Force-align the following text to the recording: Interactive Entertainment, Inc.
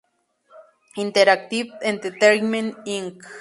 Interactive 1.03 1.69
Entertainment, 1.91 2.73
Inc. 2.97 3.17